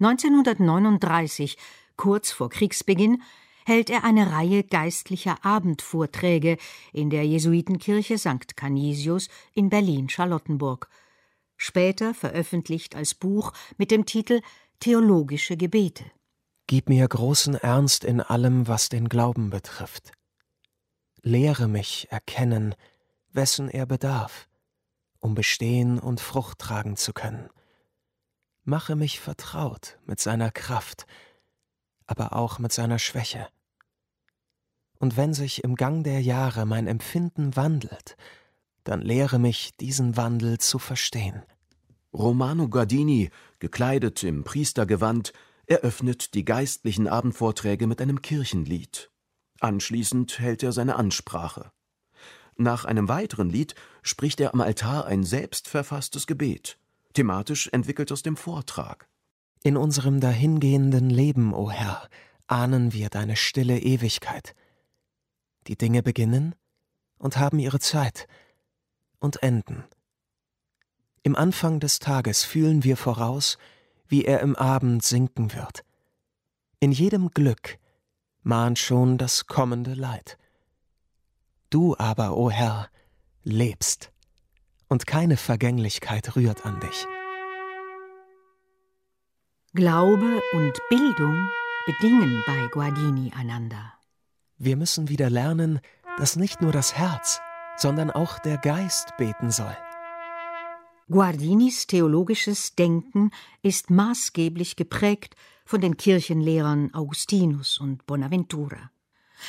1939, 0.00 1.58
kurz 1.96 2.30
vor 2.30 2.48
Kriegsbeginn, 2.48 3.22
hält 3.68 3.90
er 3.90 4.02
eine 4.02 4.32
Reihe 4.32 4.64
geistlicher 4.64 5.44
Abendvorträge 5.44 6.56
in 6.94 7.10
der 7.10 7.26
Jesuitenkirche 7.26 8.16
St. 8.16 8.56
Canisius 8.56 9.28
in 9.52 9.68
Berlin-Charlottenburg, 9.68 10.88
später 11.58 12.14
veröffentlicht 12.14 12.96
als 12.96 13.14
Buch 13.14 13.52
mit 13.76 13.90
dem 13.90 14.06
Titel 14.06 14.40
Theologische 14.80 15.58
Gebete. 15.58 16.04
Gib 16.66 16.88
mir 16.88 17.06
großen 17.06 17.56
Ernst 17.56 18.04
in 18.04 18.22
allem, 18.22 18.68
was 18.68 18.88
den 18.88 19.10
Glauben 19.10 19.50
betrifft. 19.50 20.12
Lehre 21.20 21.68
mich 21.68 22.08
erkennen, 22.10 22.74
wessen 23.32 23.68
er 23.68 23.84
bedarf, 23.84 24.48
um 25.18 25.34
bestehen 25.34 25.98
und 25.98 26.22
Frucht 26.22 26.58
tragen 26.58 26.96
zu 26.96 27.12
können. 27.12 27.50
Mache 28.64 28.96
mich 28.96 29.20
vertraut 29.20 29.98
mit 30.06 30.20
seiner 30.20 30.50
Kraft, 30.50 31.06
aber 32.06 32.32
auch 32.32 32.58
mit 32.58 32.72
seiner 32.72 32.98
Schwäche 32.98 33.46
und 34.98 35.16
wenn 35.16 35.34
sich 35.34 35.64
im 35.64 35.76
Gang 35.76 36.04
der 36.04 36.20
Jahre 36.20 36.66
mein 36.66 36.86
Empfinden 36.86 37.56
wandelt, 37.56 38.16
dann 38.84 39.00
lehre 39.00 39.38
mich, 39.38 39.76
diesen 39.78 40.16
Wandel 40.16 40.58
zu 40.58 40.78
verstehen. 40.78 41.42
Romano 42.12 42.68
Gardini, 42.68 43.30
gekleidet 43.58 44.22
im 44.24 44.44
Priestergewand, 44.44 45.32
eröffnet 45.66 46.34
die 46.34 46.44
geistlichen 46.44 47.06
Abendvorträge 47.06 47.86
mit 47.86 48.00
einem 48.00 48.22
Kirchenlied. 48.22 49.10
Anschließend 49.60 50.38
hält 50.38 50.62
er 50.62 50.72
seine 50.72 50.96
Ansprache. 50.96 51.70
Nach 52.56 52.84
einem 52.84 53.08
weiteren 53.08 53.50
Lied 53.50 53.74
spricht 54.02 54.40
er 54.40 54.54
am 54.54 54.60
Altar 54.60 55.06
ein 55.06 55.22
selbstverfasstes 55.22 56.26
Gebet, 56.26 56.78
thematisch 57.12 57.68
entwickelt 57.68 58.10
aus 58.10 58.22
dem 58.22 58.36
Vortrag. 58.36 59.06
In 59.62 59.76
unserem 59.76 60.20
dahingehenden 60.20 61.10
Leben, 61.10 61.52
o 61.52 61.64
oh 61.64 61.70
Herr, 61.70 62.08
ahnen 62.46 62.92
wir 62.92 63.10
deine 63.10 63.36
stille 63.36 63.78
Ewigkeit– 63.78 64.56
die 65.66 65.76
Dinge 65.76 66.02
beginnen 66.02 66.54
und 67.18 67.36
haben 67.36 67.58
ihre 67.58 67.80
Zeit 67.80 68.26
und 69.18 69.42
enden. 69.42 69.84
Im 71.22 71.36
Anfang 71.36 71.80
des 71.80 71.98
Tages 71.98 72.44
fühlen 72.44 72.84
wir 72.84 72.96
voraus, 72.96 73.58
wie 74.06 74.24
er 74.24 74.40
im 74.40 74.56
Abend 74.56 75.02
sinken 75.02 75.52
wird. 75.52 75.84
In 76.80 76.92
jedem 76.92 77.30
Glück 77.30 77.78
mahnt 78.42 78.78
schon 78.78 79.18
das 79.18 79.46
kommende 79.46 79.94
Leid. 79.94 80.38
Du 81.70 81.96
aber, 81.98 82.36
o 82.36 82.46
oh 82.46 82.50
Herr, 82.50 82.88
lebst, 83.42 84.10
und 84.88 85.06
keine 85.06 85.36
Vergänglichkeit 85.36 86.34
rührt 86.36 86.64
an 86.64 86.80
dich. 86.80 87.06
Glaube 89.74 90.40
und 90.54 90.72
Bildung 90.88 91.48
bedingen 91.84 92.42
bei 92.46 92.68
Guardini 92.68 93.32
einander. 93.36 93.97
Wir 94.60 94.76
müssen 94.76 95.08
wieder 95.08 95.30
lernen, 95.30 95.78
dass 96.18 96.34
nicht 96.34 96.60
nur 96.60 96.72
das 96.72 96.94
Herz, 96.94 97.40
sondern 97.76 98.10
auch 98.10 98.40
der 98.40 98.58
Geist 98.58 99.16
beten 99.16 99.52
soll. 99.52 99.76
Guardinis 101.08 101.86
theologisches 101.86 102.74
Denken 102.74 103.30
ist 103.62 103.88
maßgeblich 103.88 104.74
geprägt 104.74 105.36
von 105.64 105.80
den 105.80 105.96
Kirchenlehrern 105.96 106.92
Augustinus 106.92 107.78
und 107.78 108.04
Bonaventura. 108.06 108.90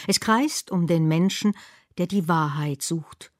Es 0.06 0.20
kreist 0.20 0.70
um 0.70 0.86
den 0.86 1.08
Menschen, 1.08 1.54
der 1.98 2.06
die 2.06 2.28
Wahrheit 2.28 2.84
sucht, 2.84 3.32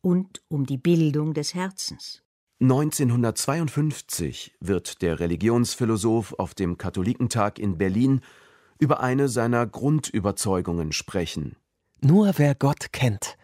und 0.00 0.40
um 0.46 0.66
die 0.66 0.78
Bildung 0.78 1.34
des 1.34 1.54
Herzens. 1.54 2.22
1952 2.60 4.54
wird 4.60 5.02
der 5.02 5.18
Religionsphilosoph 5.18 6.34
auf 6.34 6.54
dem 6.54 6.78
Katholikentag 6.78 7.58
in 7.58 7.76
Berlin 7.76 8.20
über 8.78 9.00
eine 9.00 9.28
seiner 9.28 9.66
Grundüberzeugungen 9.66 10.92
sprechen. 10.92 11.56
Nur 12.00 12.32
wer 12.36 12.54
Gott 12.54 12.92
kennt, 12.92 13.36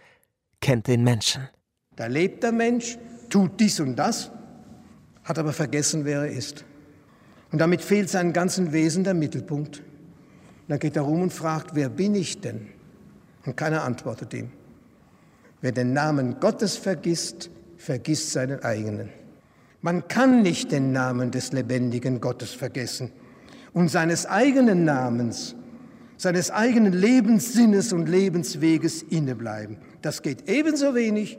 kennt 0.61 0.87
den 0.87 1.03
Menschen. 1.03 1.49
Da 1.97 2.07
lebt 2.07 2.43
der 2.43 2.53
Mensch, 2.53 2.99
tut 3.31 3.59
dies 3.61 3.81
und 3.81 3.97
das, 3.97 4.31
hat 5.25 5.39
aber 5.39 5.53
vergessen, 5.53 6.05
wer 6.05 6.21
er 6.21 6.31
ist. 6.31 6.65
Und 7.51 7.59
damit 7.59 7.83
fehlt 7.83 8.11
seinem 8.11 8.33
ganzen 8.33 8.73
Wesen 8.73 9.05
der 9.05 9.15
Mittelpunkt. 9.15 9.79
Und 9.79 10.69
dann 10.69 10.79
geht 10.79 10.97
er 10.97 11.03
rum 11.03 11.23
und 11.23 11.33
fragt, 11.33 11.75
wer 11.75 11.89
bin 11.89 12.15
ich 12.15 12.41
denn? 12.41 12.69
Und 13.45 13.57
keiner 13.57 13.85
antwortet 13.85 14.35
ihm. 14.35 14.51
Wer 15.61 15.73
den 15.73 15.93
Namen 15.93 16.41
Gottes 16.41 16.77
vergisst, 16.77 17.51
vergisst 17.77 18.33
seinen 18.33 18.63
eigenen. 18.63 19.11
Man 19.83 20.09
kann 20.09 20.43
nicht 20.43 20.73
den 20.73 20.93
Namen 20.93 21.31
des 21.31 21.53
lebendigen 21.53 22.21
Gottes 22.21 22.53
vergessen 22.53 23.13
und 23.75 23.89
seines 23.89 24.25
eigenen 24.25 24.85
Namens, 24.85 25.55
seines 26.17 26.51
eigenen 26.51 26.95
Lebenssinnes 26.95 27.93
und 27.93 28.09
Lebensweges 28.09 29.03
innebleiben. 29.03 29.77
Das 30.01 30.23
geht 30.23 30.49
ebenso 30.49 30.95
wenig, 30.95 31.39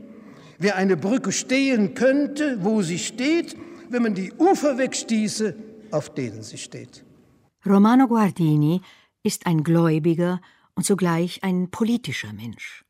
wie 0.60 0.72
eine 0.72 0.98
Brücke 0.98 1.32
stehen 1.32 1.96
könnte, 1.96 2.60
wo 2.62 2.82
sie 2.82 3.00
steht, 3.00 3.58
wenn 3.90 4.04
man 4.04 4.14
die 4.14 4.32
Ufer 4.34 4.78
wegstieße, 4.78 5.56
auf 5.92 6.14
denen 6.14 6.44
sie 6.44 6.58
steht. 6.58 7.04
Romano 7.66 8.08
Guardini 8.08 8.82
ist 9.24 9.48
ein 9.48 9.64
gläubiger 9.64 10.40
und 10.76 10.86
zugleich 10.86 11.44
ein 11.44 11.72
politischer 11.72 12.34
Mensch. 12.34 12.84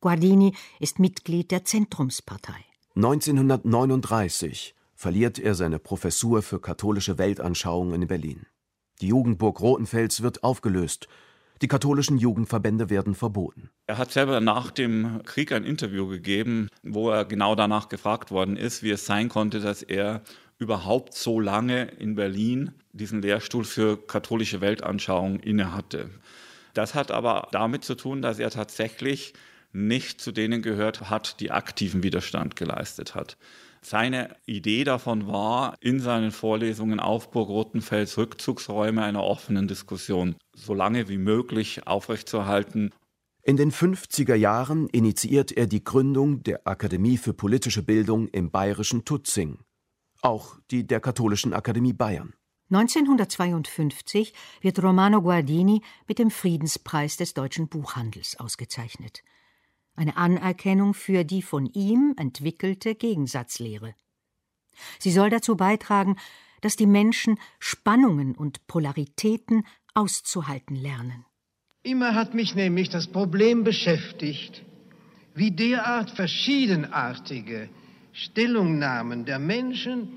Guardini 0.00 0.54
ist 0.78 0.98
Mitglied 0.98 1.50
der 1.50 1.64
Zentrumspartei. 1.64 2.64
1939 2.94 4.74
verliert 4.94 5.38
er 5.38 5.54
seine 5.54 5.78
Professur 5.78 6.42
für 6.42 6.60
katholische 6.60 7.18
Weltanschauung 7.18 7.92
in 7.92 8.06
Berlin. 8.06 8.46
Die 9.00 9.08
Jugendburg 9.08 9.60
Rotenfels 9.60 10.22
wird 10.22 10.42
aufgelöst. 10.42 11.08
Die 11.62 11.68
katholischen 11.68 12.18
Jugendverbände 12.18 12.90
werden 12.90 13.14
verboten. 13.14 13.70
Er 13.86 13.98
hat 13.98 14.12
selber 14.12 14.40
nach 14.40 14.70
dem 14.70 15.22
Krieg 15.24 15.52
ein 15.52 15.64
Interview 15.64 16.06
gegeben, 16.06 16.68
wo 16.82 17.10
er 17.10 17.24
genau 17.24 17.54
danach 17.54 17.88
gefragt 17.88 18.30
worden 18.30 18.56
ist, 18.56 18.82
wie 18.82 18.90
es 18.90 19.06
sein 19.06 19.28
konnte, 19.28 19.60
dass 19.60 19.82
er 19.82 20.22
überhaupt 20.58 21.14
so 21.14 21.40
lange 21.40 21.84
in 21.84 22.14
Berlin 22.14 22.72
diesen 22.92 23.22
Lehrstuhl 23.22 23.64
für 23.64 23.96
katholische 23.96 24.60
Weltanschauung 24.60 25.40
innehatte. 25.40 26.10
Das 26.74 26.94
hat 26.94 27.10
aber 27.10 27.48
damit 27.52 27.84
zu 27.84 27.94
tun, 27.94 28.20
dass 28.20 28.38
er 28.38 28.50
tatsächlich 28.50 29.32
nicht 29.72 30.20
zu 30.20 30.32
denen 30.32 30.62
gehört 30.62 31.10
hat, 31.10 31.40
die 31.40 31.50
aktiven 31.50 32.02
Widerstand 32.02 32.56
geleistet 32.56 33.14
hat. 33.14 33.36
Seine 33.88 34.34
Idee 34.46 34.82
davon 34.82 35.28
war, 35.28 35.76
in 35.80 36.00
seinen 36.00 36.32
Vorlesungen 36.32 36.98
auf 36.98 37.30
Burg 37.30 37.48
Rotenfels 37.48 38.18
Rückzugsräume 38.18 39.04
einer 39.04 39.22
offenen 39.22 39.68
Diskussion 39.68 40.34
so 40.56 40.74
lange 40.74 41.08
wie 41.08 41.18
möglich 41.18 41.86
aufrechtzuerhalten. 41.86 42.92
In 43.44 43.56
den 43.56 43.70
50er 43.70 44.34
Jahren 44.34 44.88
initiiert 44.88 45.52
er 45.52 45.68
die 45.68 45.84
Gründung 45.84 46.42
der 46.42 46.66
Akademie 46.66 47.16
für 47.16 47.32
politische 47.32 47.84
Bildung 47.84 48.26
im 48.26 48.50
bayerischen 48.50 49.04
Tutzing. 49.04 49.60
auch 50.20 50.58
die 50.72 50.84
der 50.84 50.98
Katholischen 50.98 51.52
Akademie 51.52 51.92
Bayern. 51.92 52.34
1952 52.72 54.34
wird 54.62 54.82
Romano 54.82 55.22
Guardini 55.22 55.82
mit 56.08 56.18
dem 56.18 56.32
Friedenspreis 56.32 57.18
des 57.18 57.34
deutschen 57.34 57.68
Buchhandels 57.68 58.36
ausgezeichnet. 58.40 59.22
Eine 59.96 60.16
Anerkennung 60.16 60.94
für 60.94 61.24
die 61.24 61.42
von 61.42 61.66
ihm 61.66 62.14
entwickelte 62.18 62.94
Gegensatzlehre. 62.94 63.94
Sie 64.98 65.10
soll 65.10 65.30
dazu 65.30 65.56
beitragen, 65.56 66.16
dass 66.60 66.76
die 66.76 66.86
Menschen 66.86 67.38
Spannungen 67.58 68.34
und 68.34 68.66
Polaritäten 68.66 69.66
auszuhalten 69.94 70.76
lernen. 70.76 71.24
Immer 71.82 72.14
hat 72.14 72.34
mich 72.34 72.54
nämlich 72.54 72.88
das 72.90 73.06
Problem 73.06 73.64
beschäftigt, 73.64 74.62
wie 75.34 75.50
derart 75.50 76.10
verschiedenartige 76.10 77.68
Stellungnahmen 78.12 79.24
der 79.24 79.38
Menschen 79.38 80.08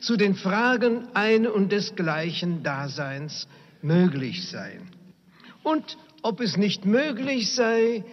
zu 0.00 0.16
den 0.16 0.34
Fragen 0.34 1.08
ein 1.14 1.46
und 1.46 1.72
desgleichen 1.72 2.62
Daseins 2.62 3.48
möglich 3.80 4.48
seien. 4.48 4.90
Und 5.62 5.96
ob 6.22 6.40
es 6.40 6.56
nicht 6.56 6.84
möglich 6.84 7.52
sei, 7.52 8.04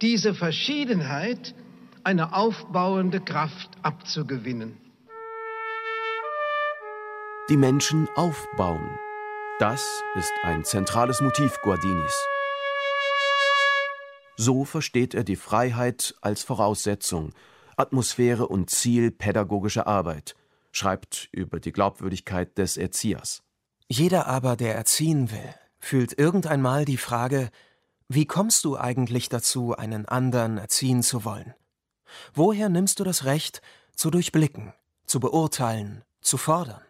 diese 0.00 0.34
Verschiedenheit 0.34 1.54
eine 2.04 2.34
aufbauende 2.34 3.20
Kraft 3.20 3.70
abzugewinnen. 3.82 4.76
Die 7.50 7.56
Menschen 7.56 8.08
aufbauen. 8.14 8.98
Das 9.58 9.82
ist 10.14 10.32
ein 10.42 10.64
zentrales 10.64 11.20
Motiv 11.20 11.58
Guardinis. 11.62 12.14
So 14.36 14.64
versteht 14.64 15.14
er 15.14 15.24
die 15.24 15.36
Freiheit 15.36 16.14
als 16.20 16.44
Voraussetzung, 16.44 17.32
Atmosphäre 17.76 18.46
und 18.46 18.70
Ziel 18.70 19.10
pädagogischer 19.10 19.86
Arbeit, 19.88 20.36
schreibt 20.70 21.28
über 21.32 21.58
die 21.58 21.72
Glaubwürdigkeit 21.72 22.56
des 22.56 22.76
Erziehers. 22.76 23.42
Jeder 23.88 24.26
aber, 24.26 24.54
der 24.54 24.76
erziehen 24.76 25.32
will, 25.32 25.54
fühlt 25.80 26.16
irgendeinmal 26.16 26.84
die 26.84 26.98
Frage, 26.98 27.50
wie 28.08 28.24
kommst 28.24 28.64
du 28.64 28.78
eigentlich 28.78 29.28
dazu, 29.28 29.76
einen 29.76 30.06
anderen 30.06 30.56
erziehen 30.56 31.02
zu 31.02 31.24
wollen? 31.24 31.54
Woher 32.32 32.70
nimmst 32.70 33.00
du 33.00 33.04
das 33.04 33.24
Recht, 33.24 33.60
zu 33.94 34.10
durchblicken, 34.10 34.72
zu 35.04 35.20
beurteilen, 35.20 36.02
zu 36.22 36.38
fordern? 36.38 36.80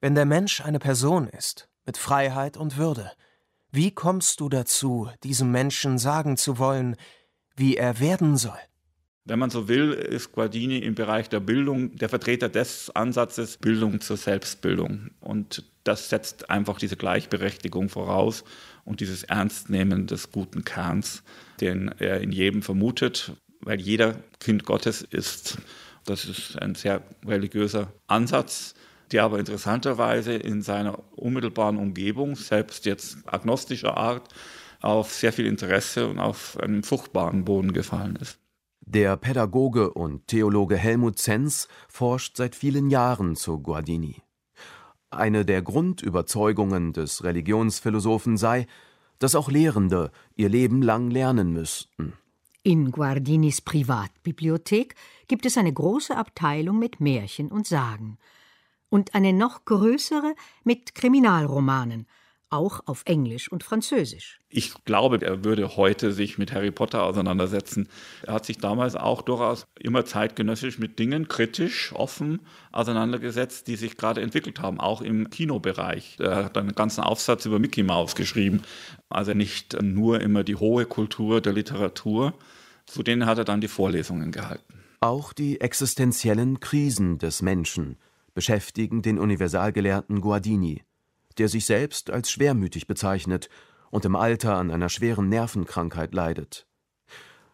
Wenn 0.00 0.16
der 0.16 0.26
Mensch 0.26 0.60
eine 0.60 0.80
Person 0.80 1.28
ist, 1.28 1.68
mit 1.86 1.96
Freiheit 1.96 2.56
und 2.56 2.76
Würde, 2.76 3.12
wie 3.70 3.92
kommst 3.92 4.40
du 4.40 4.48
dazu, 4.48 5.08
diesem 5.22 5.52
Menschen 5.52 5.98
sagen 5.98 6.36
zu 6.36 6.58
wollen, 6.58 6.96
wie 7.54 7.76
er 7.76 8.00
werden 8.00 8.36
soll? 8.36 8.58
Wenn 9.28 9.38
man 9.38 9.50
so 9.50 9.68
will, 9.68 9.92
ist 9.92 10.32
Guardini 10.32 10.78
im 10.78 10.94
Bereich 10.94 11.28
der 11.28 11.40
Bildung 11.40 11.94
der 11.96 12.08
Vertreter 12.08 12.48
des 12.48 12.88
Ansatzes 12.96 13.58
Bildung 13.58 14.00
zur 14.00 14.16
Selbstbildung. 14.16 15.10
Und 15.20 15.64
das 15.84 16.08
setzt 16.08 16.48
einfach 16.48 16.78
diese 16.78 16.96
Gleichberechtigung 16.96 17.90
voraus 17.90 18.42
und 18.86 19.00
dieses 19.00 19.24
Ernstnehmen 19.24 20.06
des 20.06 20.32
guten 20.32 20.64
Kerns, 20.64 21.22
den 21.60 21.90
er 21.98 22.22
in 22.22 22.32
jedem 22.32 22.62
vermutet, 22.62 23.32
weil 23.60 23.78
jeder 23.80 24.16
Kind 24.40 24.64
Gottes 24.64 25.02
ist. 25.02 25.58
Das 26.06 26.24
ist 26.24 26.58
ein 26.60 26.74
sehr 26.74 27.02
religiöser 27.26 27.92
Ansatz 28.06 28.74
der 29.12 29.24
aber 29.24 29.38
interessanterweise 29.38 30.34
in 30.34 30.60
seiner 30.60 30.98
unmittelbaren 31.16 31.78
Umgebung, 31.78 32.36
selbst 32.36 32.84
jetzt 32.84 33.18
agnostischer 33.24 33.96
Art, 33.96 34.28
auf 34.80 35.12
sehr 35.12 35.32
viel 35.32 35.46
Interesse 35.46 36.06
und 36.06 36.18
auf 36.18 36.58
einen 36.60 36.82
fruchtbaren 36.82 37.44
Boden 37.44 37.72
gefallen 37.72 38.16
ist. 38.20 38.38
Der 38.90 39.18
Pädagoge 39.18 39.90
und 39.92 40.28
Theologe 40.28 40.78
Helmut 40.78 41.18
Zenz 41.18 41.68
forscht 41.90 42.38
seit 42.38 42.56
vielen 42.56 42.88
Jahren 42.88 43.36
zu 43.36 43.60
Guardini. 43.60 44.22
Eine 45.10 45.44
der 45.44 45.60
Grundüberzeugungen 45.60 46.94
des 46.94 47.22
Religionsphilosophen 47.22 48.38
sei, 48.38 48.66
dass 49.18 49.34
auch 49.34 49.50
Lehrende 49.50 50.10
ihr 50.36 50.48
Leben 50.48 50.80
lang 50.80 51.10
lernen 51.10 51.52
müssten. 51.52 52.14
In 52.62 52.90
Guardinis 52.90 53.60
Privatbibliothek 53.60 54.94
gibt 55.26 55.44
es 55.44 55.58
eine 55.58 55.74
große 55.74 56.16
Abteilung 56.16 56.78
mit 56.78 56.98
Märchen 56.98 57.50
und 57.50 57.66
Sagen 57.66 58.16
und 58.88 59.14
eine 59.14 59.34
noch 59.34 59.66
größere 59.66 60.34
mit 60.64 60.94
Kriminalromanen, 60.94 62.06
auch 62.50 62.80
auf 62.86 63.02
Englisch 63.04 63.50
und 63.50 63.62
Französisch. 63.62 64.40
Ich 64.48 64.72
glaube, 64.84 65.20
er 65.20 65.44
würde 65.44 65.76
heute 65.76 66.12
sich 66.12 66.38
mit 66.38 66.52
Harry 66.52 66.70
Potter 66.70 67.02
auseinandersetzen. 67.02 67.88
Er 68.22 68.34
hat 68.34 68.46
sich 68.46 68.58
damals 68.58 68.96
auch 68.96 69.22
durchaus 69.22 69.66
immer 69.78 70.04
zeitgenössisch 70.04 70.78
mit 70.78 70.98
Dingen 70.98 71.28
kritisch, 71.28 71.92
offen 71.94 72.40
auseinandergesetzt, 72.72 73.66
die 73.66 73.76
sich 73.76 73.96
gerade 73.96 74.22
entwickelt 74.22 74.60
haben, 74.60 74.80
auch 74.80 75.02
im 75.02 75.30
Kinobereich. 75.30 76.16
Er 76.18 76.44
hat 76.44 76.56
einen 76.56 76.74
ganzen 76.74 77.02
Aufsatz 77.02 77.44
über 77.46 77.58
Mickey 77.58 77.82
Mouse 77.82 78.14
geschrieben. 78.14 78.62
Also 79.08 79.34
nicht 79.34 79.80
nur 79.82 80.20
immer 80.20 80.44
die 80.44 80.56
hohe 80.56 80.86
Kultur 80.86 81.40
der 81.40 81.52
Literatur. 81.52 82.34
Zu 82.86 83.02
denen 83.02 83.26
hat 83.26 83.38
er 83.38 83.44
dann 83.44 83.60
die 83.60 83.68
Vorlesungen 83.68 84.32
gehalten. 84.32 84.74
Auch 85.00 85.32
die 85.32 85.60
existenziellen 85.60 86.58
Krisen 86.58 87.18
des 87.18 87.42
Menschen 87.42 87.98
beschäftigen 88.34 89.02
den 89.02 89.18
Universalgelehrten 89.18 90.20
Guardini, 90.20 90.82
der 91.38 91.48
sich 91.48 91.66
selbst 91.66 92.10
als 92.10 92.30
schwermütig 92.30 92.86
bezeichnet 92.86 93.48
und 93.90 94.04
im 94.04 94.16
Alter 94.16 94.56
an 94.56 94.70
einer 94.70 94.88
schweren 94.88 95.28
Nervenkrankheit 95.28 96.14
leidet. 96.14 96.66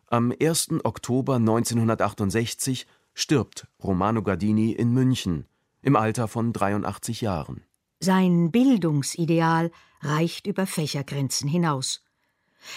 Am 0.07 0.33
1. 0.39 0.85
Oktober 0.85 1.37
1968 1.37 2.87
stirbt 3.15 3.67
Romano 3.83 4.23
Guardini 4.23 4.73
in 4.73 4.93
München 4.93 5.47
im 5.83 5.97
Alter 5.97 6.29
von 6.29 6.53
83 6.53 7.21
Jahren. 7.21 7.63
Sein 8.01 8.51
Bildungsideal 8.51 9.71
reicht 10.01 10.47
über 10.47 10.67
Fächergrenzen 10.67 11.49
hinaus. 11.49 12.03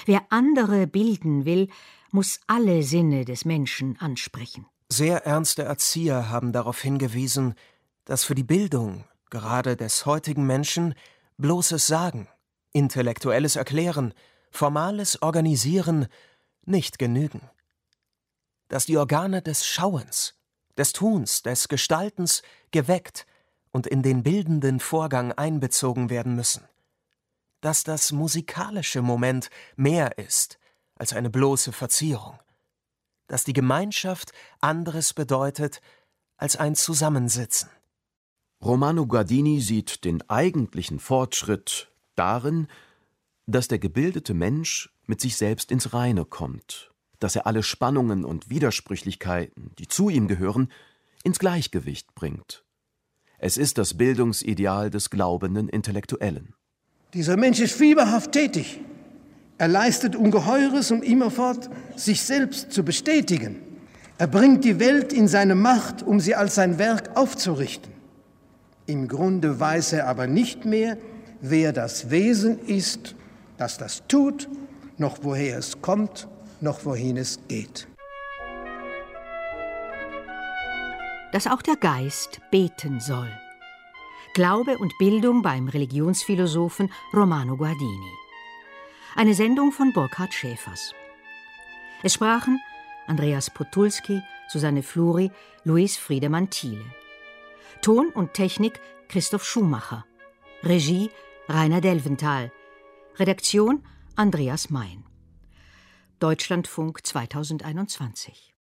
Wer 0.06 0.26
andere 0.30 0.88
bilden 0.88 1.46
will, 1.46 1.70
muss 2.12 2.40
alle 2.48 2.84
Sinne 2.84 3.26
des 3.26 3.46
Menschen 3.46 3.98
ansprechen. 4.00 4.66
Sehr 4.90 5.26
ernste 5.26 5.64
Erzieher 5.64 6.30
haben 6.30 6.54
darauf 6.54 6.82
hingewiesen, 6.82 7.56
dass 8.06 8.24
für 8.24 8.36
die 8.36 8.44
Bildung, 8.44 9.04
gerade 9.30 9.76
des 9.76 10.06
heutigen 10.06 10.46
Menschen, 10.46 10.94
bloßes 11.38 11.88
Sagen, 11.88 12.28
intellektuelles 12.72 13.56
Erklären, 13.56 14.14
formales 14.52 15.22
Organisieren 15.22 16.08
nicht 16.66 17.00
genügen. 17.00 17.50
Dass 18.68 18.86
die 18.86 18.98
Organe 18.98 19.42
des 19.42 19.66
Schauens, 19.66 20.36
des 20.78 20.94
Tuns, 20.94 21.42
des 21.42 21.68
Gestaltens 21.68 22.42
geweckt 22.72 23.26
und 23.72 23.88
in 23.88 24.02
den 24.02 24.24
bildenden 24.24 24.80
Vorgang 24.80 25.32
einbezogen 25.32 26.10
werden 26.10 26.36
müssen. 26.36 26.68
Dass 27.62 27.84
das 27.84 28.12
musikalische 28.12 29.02
Moment 29.02 29.50
mehr 29.76 30.18
ist 30.18 30.60
als 30.96 31.14
eine 31.14 31.30
bloße 31.30 31.72
Verzierung. 31.72 32.40
Dass 33.28 33.44
die 33.44 33.54
Gemeinschaft 33.54 34.32
anderes 34.60 35.14
bedeutet 35.14 35.82
als 36.38 36.56
ein 36.56 36.76
Zusammensitzen. 36.76 37.70
Romano 38.64 39.06
Guardini 39.06 39.62
sieht 39.62 40.04
den 40.04 40.28
eigentlichen 40.30 41.00
Fortschritt 41.00 41.92
darin, 42.16 42.68
dass 43.46 43.68
der 43.68 43.80
gebildete 43.80 44.34
Mensch 44.34 44.90
mit 45.06 45.22
sich 45.22 45.38
selbst 45.38 45.72
ins 45.72 45.94
Reine 45.94 46.26
kommt, 46.26 46.92
dass 47.20 47.36
er 47.36 47.46
alle 47.46 47.64
Spannungen 47.64 48.26
und 48.26 48.50
Widersprüchlichkeiten, 48.50 49.72
die 49.78 49.88
zu 49.88 50.10
ihm 50.10 50.28
gehören, 50.28 50.72
ins 51.24 51.40
Gleichgewicht 51.40 52.14
bringt. 52.16 52.64
Es 53.38 53.58
ist 53.58 53.78
das 53.78 53.96
Bildungsideal 53.96 54.90
des 54.90 55.12
glaubenden 55.12 55.70
Intellektuellen. 55.70 56.56
Dieser 57.14 57.38
Mensch 57.38 57.60
ist 57.60 57.76
fieberhaft 57.76 58.32
tätig. 58.32 58.82
Er 59.60 59.68
leistet 59.68 60.16
Ungeheures, 60.16 60.92
um 60.92 61.04
immerfort 61.04 61.70
sich 61.96 62.22
selbst 62.22 62.72
zu 62.72 62.84
bestätigen. 62.84 63.62
Er 64.18 64.28
bringt 64.28 64.66
die 64.66 64.80
Welt 64.80 65.14
in 65.14 65.28
seine 65.28 65.56
Macht, 65.56 66.02
um 66.02 66.20
sie 66.20 66.36
als 66.36 66.56
sein 66.56 66.80
Werk 66.80 67.16
aufzurichten. 67.16 67.97
Im 68.88 69.10
Grunde 69.10 69.60
weiß 69.60 69.94
er 69.94 70.08
aber 70.08 70.28
nicht 70.28 70.64
mehr, 70.64 70.98
wer 71.42 71.74
das 71.74 72.10
Wesen 72.10 72.58
ist, 72.60 73.16
das 73.58 73.78
das 73.78 74.08
tut, 74.08 74.48
noch 74.98 75.18
woher 75.24 75.58
es 75.58 75.82
kommt, 75.82 76.30
noch 76.62 76.86
wohin 76.86 77.18
es 77.18 77.38
geht. 77.50 77.86
Dass 81.34 81.48
auch 81.48 81.62
der 81.62 81.76
Geist 81.76 82.40
beten 82.50 83.02
soll. 83.02 83.30
Glaube 84.34 84.78
und 84.78 84.94
Bildung 85.00 85.42
beim 85.42 85.68
Religionsphilosophen 85.68 86.90
Romano 87.14 87.58
Guardini. 87.58 88.14
Eine 89.18 89.34
Sendung 89.34 89.74
von 89.74 89.92
Burkhard 89.92 90.34
Schäfers. 90.34 90.94
Es 92.04 92.14
sprachen 92.14 92.62
Andreas 93.08 93.50
Potulski, 93.50 94.22
Susanne 94.48 94.82
Fluri, 94.82 95.30
Luis 95.66 95.98
Friedemann 95.98 96.50
Thiele. 96.50 96.86
Ton 97.82 98.10
und 98.10 98.34
Technik 98.34 98.80
Christoph 99.08 99.46
Schumacher. 99.46 100.06
Regie 100.64 101.10
Rainer 101.48 101.82
Delventhal. 101.82 102.52
Redaktion 103.16 103.84
Andreas 104.16 104.70
Mein. 104.70 105.04
Deutschlandfunk 106.20 107.06
2021 107.06 108.57